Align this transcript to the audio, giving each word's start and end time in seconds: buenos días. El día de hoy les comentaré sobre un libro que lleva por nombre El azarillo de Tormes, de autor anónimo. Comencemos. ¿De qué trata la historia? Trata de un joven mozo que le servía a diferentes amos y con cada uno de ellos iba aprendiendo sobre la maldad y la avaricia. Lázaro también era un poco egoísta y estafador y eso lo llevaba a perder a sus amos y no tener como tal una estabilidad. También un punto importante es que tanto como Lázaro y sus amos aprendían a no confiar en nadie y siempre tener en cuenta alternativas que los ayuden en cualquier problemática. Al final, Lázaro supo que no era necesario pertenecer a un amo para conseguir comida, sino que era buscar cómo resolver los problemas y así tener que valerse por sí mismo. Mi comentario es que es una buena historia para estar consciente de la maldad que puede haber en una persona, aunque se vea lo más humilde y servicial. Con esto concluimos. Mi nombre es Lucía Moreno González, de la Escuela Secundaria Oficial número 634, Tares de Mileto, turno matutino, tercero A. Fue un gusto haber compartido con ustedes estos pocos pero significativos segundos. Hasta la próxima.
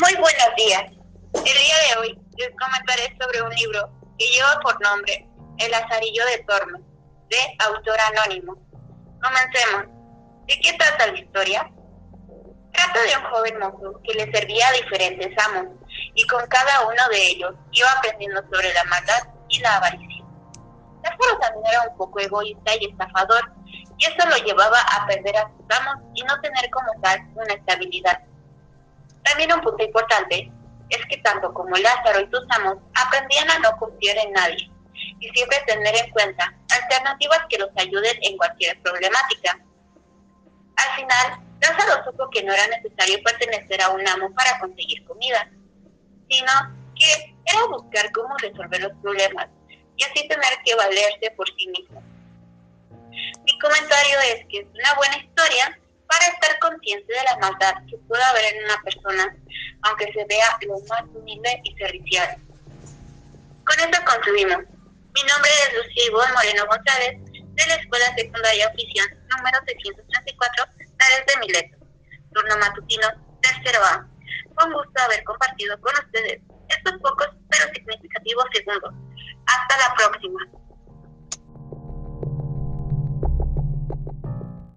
buenos 0.00 0.54
días. 0.56 0.84
El 1.32 1.42
día 1.42 1.76
de 1.88 2.00
hoy 2.00 2.18
les 2.36 2.50
comentaré 2.50 3.16
sobre 3.18 3.42
un 3.42 3.50
libro 3.50 3.90
que 4.18 4.26
lleva 4.26 4.60
por 4.60 4.80
nombre 4.80 5.26
El 5.58 5.72
azarillo 5.72 6.24
de 6.26 6.38
Tormes, 6.44 6.82
de 7.30 7.38
autor 7.58 7.96
anónimo. 8.12 8.56
Comencemos. 9.22 9.86
¿De 10.46 10.60
qué 10.60 10.72
trata 10.74 11.06
la 11.06 11.18
historia? 11.18 11.70
Trata 12.72 13.02
de 13.02 13.16
un 13.16 13.30
joven 13.30 13.58
mozo 13.58 14.00
que 14.04 14.14
le 14.14 14.30
servía 14.32 14.68
a 14.68 14.72
diferentes 14.72 15.44
amos 15.46 15.74
y 16.14 16.26
con 16.26 16.46
cada 16.46 16.86
uno 16.86 17.08
de 17.10 17.26
ellos 17.28 17.54
iba 17.72 17.90
aprendiendo 17.92 18.42
sobre 18.52 18.72
la 18.74 18.84
maldad 18.84 19.22
y 19.48 19.60
la 19.60 19.76
avaricia. 19.76 20.24
Lázaro 21.02 21.38
también 21.40 21.66
era 21.72 21.88
un 21.90 21.96
poco 21.96 22.20
egoísta 22.20 22.72
y 22.80 22.86
estafador 22.86 23.50
y 23.98 24.04
eso 24.04 24.28
lo 24.28 24.36
llevaba 24.44 24.78
a 24.92 25.06
perder 25.06 25.36
a 25.38 25.50
sus 25.50 25.78
amos 25.78 26.04
y 26.14 26.22
no 26.22 26.38
tener 26.40 26.70
como 26.70 27.00
tal 27.00 27.18
una 27.34 27.54
estabilidad. 27.54 28.20
También 29.26 29.52
un 29.52 29.60
punto 29.60 29.82
importante 29.82 30.50
es 30.88 31.06
que 31.06 31.16
tanto 31.18 31.52
como 31.52 31.76
Lázaro 31.76 32.20
y 32.20 32.30
sus 32.30 32.46
amos 32.50 32.78
aprendían 32.94 33.50
a 33.50 33.58
no 33.58 33.76
confiar 33.76 34.16
en 34.18 34.32
nadie 34.32 34.70
y 35.20 35.28
siempre 35.30 35.58
tener 35.66 35.94
en 35.96 36.10
cuenta 36.12 36.54
alternativas 36.70 37.40
que 37.48 37.58
los 37.58 37.70
ayuden 37.76 38.16
en 38.22 38.36
cualquier 38.36 38.80
problemática. 38.82 39.58
Al 40.76 40.96
final, 40.96 41.44
Lázaro 41.60 42.04
supo 42.04 42.30
que 42.30 42.44
no 42.44 42.52
era 42.52 42.68
necesario 42.68 43.18
pertenecer 43.24 43.82
a 43.82 43.90
un 43.90 44.06
amo 44.06 44.32
para 44.34 44.58
conseguir 44.60 45.04
comida, 45.04 45.50
sino 46.30 46.52
que 46.94 47.34
era 47.46 47.66
buscar 47.66 48.12
cómo 48.12 48.36
resolver 48.38 48.80
los 48.80 48.92
problemas 49.02 49.48
y 49.96 50.04
así 50.04 50.28
tener 50.28 50.58
que 50.64 50.74
valerse 50.76 51.32
por 51.36 51.48
sí 51.56 51.66
mismo. 51.68 52.00
Mi 53.10 53.58
comentario 53.58 54.20
es 54.20 54.46
que 54.48 54.58
es 54.60 54.66
una 54.72 54.94
buena 54.94 55.16
historia 55.16 55.80
para 56.06 56.26
estar 56.26 56.58
consciente 56.86 57.12
de 57.12 57.24
la 57.24 57.38
maldad 57.38 57.74
que 57.88 57.96
puede 58.08 58.22
haber 58.22 58.54
en 58.54 58.64
una 58.64 58.80
persona, 58.82 59.36
aunque 59.82 60.12
se 60.12 60.24
vea 60.26 60.58
lo 60.66 60.78
más 60.88 61.02
humilde 61.14 61.60
y 61.64 61.74
servicial. 61.76 62.36
Con 63.64 63.80
esto 63.80 63.98
concluimos. 64.04 64.58
Mi 65.14 65.22
nombre 65.22 65.50
es 65.64 65.74
Lucía 65.74 66.32
Moreno 66.34 66.66
González, 66.66 67.18
de 67.32 67.66
la 67.66 67.74
Escuela 67.74 68.04
Secundaria 68.16 68.68
Oficial 68.68 69.06
número 69.34 69.58
634, 69.66 70.64
Tares 70.98 71.26
de 71.26 71.40
Mileto, 71.40 71.76
turno 72.32 72.56
matutino, 72.58 73.08
tercero 73.40 73.82
A. 73.82 74.06
Fue 74.54 74.64
un 74.66 74.74
gusto 74.74 75.02
haber 75.02 75.24
compartido 75.24 75.80
con 75.80 75.94
ustedes 76.04 76.40
estos 76.68 76.92
pocos 77.00 77.28
pero 77.48 77.72
significativos 77.72 78.44
segundos. 78.52 78.94
Hasta 79.46 79.88
la 79.88 79.94
próxima. 79.94 80.65